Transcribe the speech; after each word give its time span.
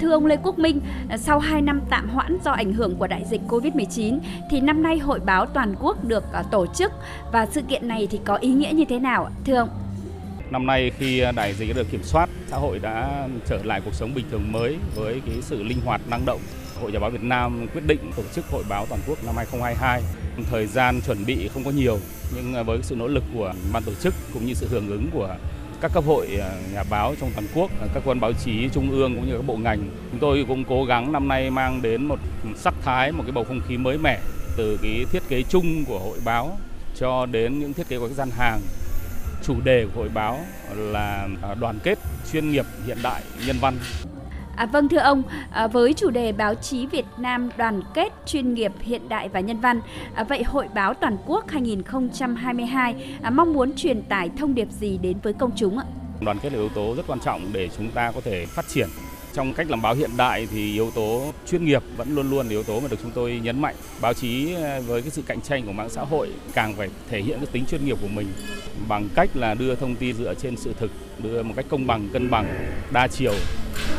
thưa 0.00 0.10
ông 0.10 0.26
Lê 0.26 0.36
Quốc 0.42 0.58
Minh, 0.58 0.80
sau 1.18 1.38
2 1.38 1.62
năm 1.62 1.80
tạm 1.90 2.08
hoãn 2.08 2.38
do 2.44 2.50
ảnh 2.50 2.72
hưởng 2.72 2.96
của 2.96 3.06
đại 3.06 3.24
dịch 3.30 3.40
Covid-19 3.48 4.18
thì 4.50 4.60
năm 4.60 4.82
nay 4.82 4.98
hội 4.98 5.20
báo 5.20 5.46
toàn 5.46 5.74
quốc 5.80 6.04
được 6.04 6.24
à, 6.32 6.42
tổ 6.42 6.66
chức 6.66 6.92
và 7.32 7.46
sự 7.46 7.62
kiện 7.62 7.88
này 7.88 8.08
thì 8.10 8.20
có 8.24 8.36
ý 8.36 8.48
nghĩa 8.48 8.72
như 8.72 8.84
thế 8.88 8.98
nào 8.98 9.30
thưa 9.44 9.54
ông? 9.54 9.68
Năm 10.50 10.66
nay 10.66 10.90
khi 10.98 11.20
à, 11.20 11.32
đại 11.32 11.54
dịch 11.54 11.76
được 11.76 11.90
kiểm 11.90 12.02
soát, 12.02 12.28
xã 12.46 12.56
hội 12.56 12.78
đã 12.78 13.28
trở 13.46 13.62
lại 13.64 13.80
cuộc 13.84 13.94
sống 13.94 14.14
bình 14.14 14.24
thường 14.30 14.52
mới 14.52 14.76
với 14.94 15.22
cái 15.26 15.36
sự 15.42 15.62
linh 15.62 15.80
hoạt 15.84 16.00
năng 16.10 16.24
động. 16.26 16.40
Hội 16.80 16.92
Nhà 16.92 16.98
báo 16.98 17.10
Việt 17.10 17.22
Nam 17.22 17.66
quyết 17.74 17.86
định 17.86 18.10
tổ 18.16 18.22
chức 18.34 18.44
hội 18.50 18.64
báo 18.68 18.86
toàn 18.88 19.00
quốc 19.06 19.18
năm 19.26 19.36
2022. 19.36 20.02
Thời 20.50 20.66
gian 20.66 21.00
chuẩn 21.06 21.24
bị 21.26 21.48
không 21.54 21.64
có 21.64 21.70
nhiều 21.70 21.98
nhưng 22.36 22.54
à, 22.54 22.62
với 22.62 22.78
sự 22.82 22.96
nỗ 22.96 23.06
lực 23.06 23.24
của 23.34 23.52
ban 23.72 23.82
tổ 23.82 23.92
chức 23.94 24.14
cũng 24.34 24.46
như 24.46 24.54
sự 24.54 24.66
hưởng 24.70 24.88
ứng 24.88 25.10
của 25.12 25.36
các 25.80 25.92
cấp 25.92 26.04
hội 26.06 26.28
ờ, 26.40 26.52
nhà 26.74 26.82
báo 26.90 27.14
trong 27.20 27.30
toàn 27.34 27.46
quốc, 27.54 27.70
ờ, 27.80 27.88
các 27.94 28.02
quan 28.06 28.20
báo 28.20 28.32
chí 28.32 28.68
trung 28.72 28.90
ương 28.90 29.14
cũng 29.14 29.26
như 29.26 29.32
các 29.36 29.46
bộ 29.46 29.56
ngành. 29.56 29.90
Chúng 30.10 30.20
tôi 30.20 30.44
cũng 30.48 30.64
cố 30.64 30.84
gắng 30.84 31.12
năm 31.12 31.28
nay 31.28 31.50
mang 31.50 31.82
đến 31.82 32.04
một 32.04 32.18
sắc 32.56 32.74
thái, 32.84 33.12
một 33.12 33.22
cái 33.26 33.32
bầu 33.32 33.44
không 33.44 33.60
khí 33.68 33.76
mới 33.76 33.98
mẻ 33.98 34.20
từ 34.56 34.78
cái 34.82 35.04
thiết 35.12 35.22
kế 35.28 35.42
chung 35.42 35.84
của 35.84 35.98
hội 35.98 36.18
báo 36.24 36.58
cho 36.96 37.26
đến 37.26 37.58
những 37.58 37.72
thiết 37.72 37.88
kế 37.88 37.98
của 37.98 38.08
các 38.08 38.14
gian 38.14 38.30
hàng. 38.30 38.60
Chủ 39.42 39.54
đề 39.64 39.86
của 39.86 40.00
hội 40.00 40.08
báo 40.14 40.40
là 40.76 41.28
ờ, 41.42 41.54
đoàn 41.54 41.78
kết, 41.82 41.98
chuyên 42.32 42.52
nghiệp, 42.52 42.64
hiện 42.86 42.98
đại, 43.02 43.22
nhân 43.46 43.56
văn. 43.60 43.78
À, 44.58 44.66
vâng 44.66 44.88
thưa 44.88 44.98
ông, 44.98 45.22
à, 45.50 45.66
với 45.66 45.94
chủ 45.94 46.10
đề 46.10 46.32
báo 46.32 46.54
chí 46.54 46.86
Việt 46.86 47.04
Nam 47.18 47.50
đoàn 47.56 47.82
kết, 47.94 48.12
chuyên 48.26 48.54
nghiệp, 48.54 48.72
hiện 48.80 49.08
đại 49.08 49.28
và 49.28 49.40
nhân 49.40 49.60
văn, 49.60 49.80
à, 50.14 50.24
vậy 50.24 50.42
Hội 50.42 50.66
báo 50.74 50.94
toàn 50.94 51.16
quốc 51.26 51.50
2022 51.50 52.94
à, 53.22 53.30
mong 53.30 53.52
muốn 53.52 53.72
truyền 53.76 54.02
tải 54.02 54.30
thông 54.38 54.54
điệp 54.54 54.68
gì 54.70 54.98
đến 54.98 55.16
với 55.22 55.32
công 55.32 55.50
chúng 55.56 55.78
ạ? 55.78 55.84
Đoàn 56.20 56.38
kết 56.42 56.52
là 56.52 56.58
yếu 56.58 56.68
tố 56.68 56.94
rất 56.96 57.06
quan 57.06 57.20
trọng 57.20 57.52
để 57.52 57.68
chúng 57.76 57.90
ta 57.90 58.12
có 58.14 58.20
thể 58.20 58.46
phát 58.46 58.68
triển. 58.68 58.88
Trong 59.32 59.52
cách 59.54 59.70
làm 59.70 59.82
báo 59.82 59.94
hiện 59.94 60.10
đại 60.16 60.48
thì 60.50 60.72
yếu 60.72 60.90
tố 60.90 61.32
chuyên 61.46 61.64
nghiệp 61.64 61.82
vẫn 61.96 62.14
luôn 62.14 62.30
luôn 62.30 62.46
là 62.46 62.50
yếu 62.50 62.62
tố 62.62 62.80
mà 62.80 62.88
được 62.88 62.98
chúng 63.02 63.10
tôi 63.10 63.40
nhấn 63.42 63.60
mạnh. 63.60 63.74
Báo 64.00 64.14
chí 64.14 64.54
à, 64.54 64.80
với 64.86 65.02
cái 65.02 65.10
sự 65.10 65.22
cạnh 65.26 65.40
tranh 65.40 65.66
của 65.66 65.72
mạng 65.72 65.90
xã 65.90 66.02
hội 66.02 66.32
càng 66.54 66.74
phải 66.74 66.88
thể 67.10 67.20
hiện 67.20 67.38
cái 67.38 67.48
tính 67.52 67.64
chuyên 67.66 67.84
nghiệp 67.84 67.96
của 68.02 68.08
mình 68.08 68.26
bằng 68.88 69.08
cách 69.14 69.30
là 69.34 69.54
đưa 69.54 69.74
thông 69.74 69.96
tin 69.96 70.16
dựa 70.16 70.34
trên 70.34 70.56
sự 70.56 70.74
thực, 70.78 70.90
đưa 71.18 71.42
một 71.42 71.54
cách 71.56 71.66
công 71.68 71.86
bằng, 71.86 72.08
cân 72.12 72.30
bằng, 72.30 72.70
đa 72.92 73.08
chiều 73.08 73.32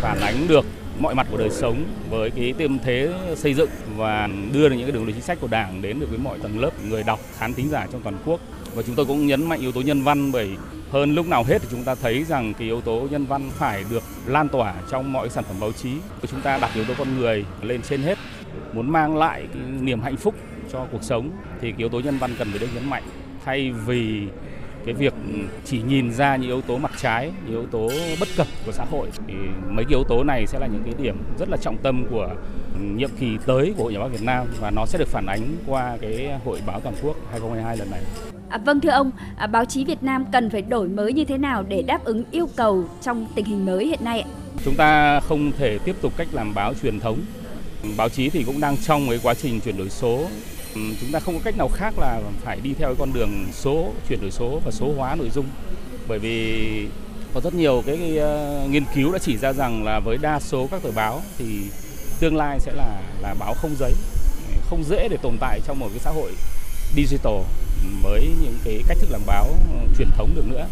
phản 0.00 0.20
ánh 0.20 0.48
được 0.48 0.64
mọi 0.98 1.14
mặt 1.14 1.26
của 1.30 1.36
đời 1.36 1.50
sống 1.50 1.84
với 2.10 2.30
cái 2.30 2.54
tâm 2.58 2.78
thế 2.84 3.08
xây 3.36 3.54
dựng 3.54 3.70
và 3.96 4.28
đưa 4.52 4.68
được 4.68 4.74
những 4.74 4.86
cái 4.86 4.92
đường 4.92 5.04
lối 5.04 5.12
chính 5.12 5.22
sách 5.22 5.38
của 5.40 5.48
Đảng 5.50 5.82
đến 5.82 6.00
được 6.00 6.06
với 6.10 6.18
mọi 6.18 6.38
tầng 6.38 6.60
lớp 6.60 6.70
người 6.88 7.02
đọc, 7.02 7.20
khán 7.38 7.54
thính 7.54 7.68
giả 7.68 7.86
trong 7.92 8.02
toàn 8.02 8.16
quốc. 8.24 8.40
Và 8.74 8.82
chúng 8.82 8.94
tôi 8.94 9.06
cũng 9.06 9.26
nhấn 9.26 9.48
mạnh 9.48 9.60
yếu 9.60 9.72
tố 9.72 9.80
nhân 9.80 10.02
văn 10.02 10.32
bởi 10.32 10.50
hơn 10.90 11.14
lúc 11.14 11.28
nào 11.28 11.44
hết 11.44 11.58
thì 11.62 11.68
chúng 11.70 11.84
ta 11.84 11.94
thấy 11.94 12.24
rằng 12.24 12.54
cái 12.54 12.68
yếu 12.68 12.80
tố 12.80 13.08
nhân 13.10 13.26
văn 13.26 13.50
phải 13.58 13.84
được 13.90 14.02
lan 14.26 14.48
tỏa 14.48 14.74
trong 14.90 15.12
mọi 15.12 15.30
sản 15.30 15.44
phẩm 15.44 15.56
báo 15.60 15.72
chí. 15.72 15.90
Chúng 16.30 16.40
ta 16.40 16.58
đặt 16.58 16.70
yếu 16.74 16.84
tố 16.84 16.94
con 16.98 17.18
người 17.18 17.44
lên 17.62 17.82
trên 17.82 18.02
hết, 18.02 18.18
muốn 18.72 18.90
mang 18.90 19.16
lại 19.16 19.46
cái 19.54 19.62
niềm 19.80 20.00
hạnh 20.00 20.16
phúc 20.16 20.34
cho 20.72 20.86
cuộc 20.92 21.02
sống 21.02 21.30
thì 21.60 21.70
cái 21.70 21.78
yếu 21.78 21.88
tố 21.88 22.00
nhân 22.00 22.18
văn 22.18 22.34
cần 22.38 22.50
phải 22.50 22.58
được 22.58 22.68
nhấn 22.74 22.90
mạnh 22.90 23.02
thay 23.44 23.72
vì 23.86 24.22
cái 24.86 24.94
việc 24.94 25.14
chỉ 25.64 25.82
nhìn 25.82 26.12
ra 26.12 26.36
những 26.36 26.50
yếu 26.50 26.60
tố 26.60 26.78
mặt 26.78 26.92
trái, 27.02 27.32
những 27.44 27.54
yếu 27.54 27.66
tố 27.66 27.90
bất 28.20 28.28
cập 28.36 28.46
của 28.66 28.72
xã 28.72 28.84
hội 28.90 29.10
thì 29.26 29.34
mấy 29.68 29.84
cái 29.84 29.90
yếu 29.90 30.04
tố 30.08 30.24
này 30.24 30.46
sẽ 30.46 30.58
là 30.58 30.66
những 30.66 30.82
cái 30.84 30.94
điểm 31.02 31.16
rất 31.38 31.48
là 31.48 31.56
trọng 31.56 31.76
tâm 31.82 32.06
của 32.10 32.28
nhiệm 32.94 33.10
kỳ 33.20 33.38
tới 33.46 33.74
của 33.76 33.82
Hội 33.82 33.92
Nhà 33.92 33.98
báo 33.98 34.08
Việt 34.08 34.22
Nam 34.22 34.46
và 34.60 34.70
nó 34.70 34.86
sẽ 34.86 34.98
được 34.98 35.08
phản 35.08 35.26
ánh 35.26 35.40
qua 35.66 35.96
cái 36.00 36.30
Hội 36.44 36.60
báo 36.66 36.80
toàn 36.80 36.94
quốc 37.02 37.16
2022 37.30 37.76
lần 37.76 37.90
này. 37.90 38.00
À, 38.48 38.58
vâng 38.58 38.80
thưa 38.80 38.90
ông, 38.90 39.10
à, 39.36 39.46
báo 39.46 39.64
chí 39.64 39.84
Việt 39.84 40.02
Nam 40.02 40.24
cần 40.32 40.50
phải 40.50 40.62
đổi 40.62 40.88
mới 40.88 41.12
như 41.12 41.24
thế 41.24 41.38
nào 41.38 41.64
để 41.68 41.82
đáp 41.82 42.04
ứng 42.04 42.24
yêu 42.30 42.48
cầu 42.56 42.84
trong 43.02 43.26
tình 43.34 43.44
hình 43.44 43.66
mới 43.66 43.86
hiện 43.86 44.04
nay 44.04 44.20
ạ? 44.20 44.28
Chúng 44.64 44.74
ta 44.74 45.20
không 45.20 45.52
thể 45.58 45.78
tiếp 45.78 45.96
tục 46.00 46.12
cách 46.16 46.28
làm 46.32 46.54
báo 46.54 46.74
truyền 46.82 47.00
thống. 47.00 47.18
Báo 47.96 48.08
chí 48.08 48.30
thì 48.30 48.44
cũng 48.44 48.60
đang 48.60 48.76
trong 48.76 49.08
cái 49.08 49.20
quá 49.22 49.34
trình 49.34 49.60
chuyển 49.60 49.76
đổi 49.76 49.90
số 49.90 50.26
chúng 51.00 51.12
ta 51.12 51.20
không 51.20 51.34
có 51.34 51.40
cách 51.44 51.56
nào 51.56 51.68
khác 51.68 51.98
là 51.98 52.20
phải 52.44 52.60
đi 52.62 52.74
theo 52.78 52.88
cái 52.88 52.96
con 52.98 53.12
đường 53.12 53.46
số 53.52 53.92
chuyển 54.08 54.20
đổi 54.20 54.30
số 54.30 54.60
và 54.64 54.70
số 54.70 54.92
hóa 54.96 55.14
nội 55.14 55.30
dung. 55.30 55.46
Bởi 56.08 56.18
vì 56.18 56.88
có 57.34 57.40
rất 57.40 57.54
nhiều 57.54 57.82
cái, 57.86 57.96
cái 57.96 58.18
uh, 58.18 58.70
nghiên 58.70 58.84
cứu 58.94 59.12
đã 59.12 59.18
chỉ 59.18 59.36
ra 59.36 59.52
rằng 59.52 59.84
là 59.84 60.00
với 60.00 60.18
đa 60.18 60.40
số 60.40 60.68
các 60.70 60.82
tờ 60.82 60.90
báo 60.90 61.22
thì 61.38 61.62
tương 62.20 62.36
lai 62.36 62.60
sẽ 62.60 62.72
là 62.72 63.02
là 63.22 63.34
báo 63.38 63.54
không 63.54 63.76
giấy 63.78 63.92
không 64.70 64.84
dễ 64.84 65.08
để 65.08 65.16
tồn 65.22 65.36
tại 65.40 65.60
trong 65.66 65.78
một 65.78 65.88
cái 65.90 65.98
xã 65.98 66.10
hội 66.10 66.32
digital 66.96 67.42
với 68.02 68.28
những 68.42 68.58
cái 68.64 68.82
cách 68.88 68.98
thức 69.00 69.10
làm 69.10 69.20
báo 69.26 69.44
ờ, 69.44 69.86
truyền 69.98 70.08
thống 70.16 70.30
được 70.34 70.46
nữa. 70.48 70.66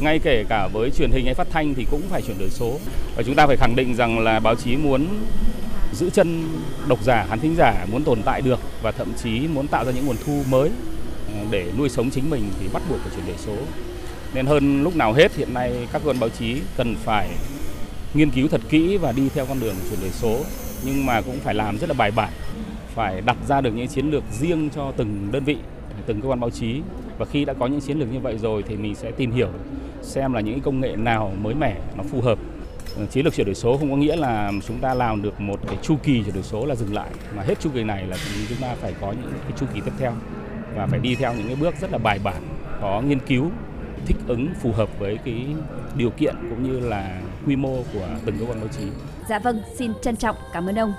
Ngay 0.00 0.18
kể 0.18 0.44
cả 0.48 0.68
với 0.72 0.90
truyền 0.90 1.10
hình 1.10 1.24
hay 1.24 1.34
phát 1.34 1.46
thanh 1.50 1.74
thì 1.74 1.86
cũng 1.90 2.02
phải 2.10 2.22
chuyển 2.22 2.38
đổi 2.38 2.50
số. 2.50 2.78
Và 3.16 3.22
chúng 3.22 3.34
ta 3.34 3.46
phải 3.46 3.56
khẳng 3.56 3.76
định 3.76 3.94
rằng 3.94 4.18
là 4.18 4.40
báo 4.40 4.54
chí 4.54 4.76
muốn 4.76 5.06
giữ 5.92 6.10
chân 6.10 6.48
độc 6.88 7.02
giả, 7.02 7.26
khán 7.28 7.40
thính 7.40 7.54
giả 7.56 7.86
muốn 7.92 8.04
tồn 8.04 8.22
tại 8.22 8.42
được 8.42 8.60
và 8.82 8.92
thậm 8.92 9.12
chí 9.22 9.48
muốn 9.54 9.66
tạo 9.66 9.84
ra 9.84 9.92
những 9.92 10.06
nguồn 10.06 10.16
thu 10.26 10.42
mới 10.50 10.70
ờ, 11.28 11.44
để 11.50 11.72
nuôi 11.78 11.88
sống 11.88 12.10
chính 12.10 12.30
mình 12.30 12.42
thì 12.60 12.66
bắt 12.72 12.82
buộc 12.90 12.98
phải 12.98 13.10
chuyển 13.16 13.26
đổi 13.26 13.36
số. 13.38 13.56
Nên 14.34 14.46
hơn 14.46 14.82
lúc 14.82 14.96
nào 14.96 15.12
hết 15.12 15.36
hiện 15.36 15.54
nay 15.54 15.88
các 15.92 16.02
cơ 16.04 16.10
quan 16.10 16.20
báo 16.20 16.28
chí 16.28 16.56
cần 16.76 16.96
phải 17.04 17.28
nghiên 18.14 18.30
cứu 18.30 18.48
thật 18.48 18.60
kỹ 18.68 18.96
và 18.96 19.12
đi 19.12 19.28
theo 19.34 19.46
con 19.46 19.60
đường 19.60 19.74
chuyển 19.90 20.00
đổi 20.00 20.10
số. 20.10 20.38
Nhưng 20.84 21.06
mà 21.06 21.20
cũng 21.20 21.38
phải 21.40 21.54
làm 21.54 21.78
rất 21.78 21.88
là 21.88 21.94
bài 21.94 22.10
bản, 22.10 22.32
phải 22.94 23.20
đặt 23.20 23.36
ra 23.48 23.60
được 23.60 23.70
những 23.74 23.88
chiến 23.88 24.10
lược 24.10 24.24
riêng 24.40 24.70
cho 24.74 24.92
từng 24.96 25.28
đơn 25.32 25.44
vị, 25.44 25.56
từng 26.06 26.20
cơ 26.20 26.28
quan 26.28 26.40
báo 26.40 26.50
chí. 26.50 26.80
Và 27.18 27.26
khi 27.26 27.44
đã 27.44 27.54
có 27.54 27.66
những 27.66 27.80
chiến 27.80 27.98
lược 27.98 28.12
như 28.12 28.20
vậy 28.20 28.38
rồi 28.38 28.64
thì 28.68 28.76
mình 28.76 28.94
sẽ 28.94 29.10
tìm 29.10 29.32
hiểu 29.32 29.48
xem 30.02 30.32
là 30.32 30.40
những 30.40 30.60
công 30.60 30.80
nghệ 30.80 30.96
nào 30.96 31.32
mới 31.42 31.54
mẻ 31.54 31.76
nó 31.96 32.04
phù 32.10 32.20
hợp 32.20 32.38
chiến 33.10 33.24
lược 33.24 33.34
chuyển 33.34 33.46
đổi 33.46 33.54
số 33.54 33.76
không 33.76 33.90
có 33.90 33.96
nghĩa 33.96 34.16
là 34.16 34.52
chúng 34.66 34.78
ta 34.78 34.94
làm 34.94 35.22
được 35.22 35.40
một 35.40 35.60
cái 35.66 35.76
chu 35.82 35.96
kỳ 36.02 36.22
chuyển 36.22 36.34
đổi 36.34 36.42
số 36.42 36.66
là 36.66 36.74
dừng 36.74 36.94
lại 36.94 37.10
mà 37.36 37.42
hết 37.42 37.60
chu 37.60 37.70
kỳ 37.74 37.84
này 37.84 38.06
là 38.06 38.16
chúng 38.48 38.58
ta 38.60 38.74
phải 38.80 38.94
có 39.00 39.12
những 39.12 39.32
cái 39.42 39.52
chu 39.60 39.66
kỳ 39.74 39.80
tiếp 39.80 39.92
theo 39.98 40.12
và 40.74 40.86
phải 40.86 40.98
đi 40.98 41.14
theo 41.14 41.34
những 41.34 41.46
cái 41.46 41.56
bước 41.56 41.74
rất 41.80 41.92
là 41.92 41.98
bài 41.98 42.18
bản 42.24 42.42
có 42.80 43.00
nghiên 43.00 43.20
cứu 43.20 43.50
thích 44.06 44.16
ứng 44.26 44.48
phù 44.62 44.72
hợp 44.72 44.98
với 44.98 45.18
cái 45.24 45.46
điều 45.96 46.10
kiện 46.10 46.34
cũng 46.50 46.62
như 46.62 46.80
là 46.80 47.20
quy 47.46 47.56
mô 47.56 47.76
của 47.94 48.08
từng 48.24 48.38
cơ 48.38 48.46
quan 48.46 48.60
báo 48.60 48.68
chí. 48.68 48.84
Dạ 49.28 49.38
vâng, 49.38 49.62
xin 49.78 49.92
trân 50.02 50.16
trọng 50.16 50.36
cảm 50.52 50.66
ơn 50.66 50.78
ông. 50.78 50.92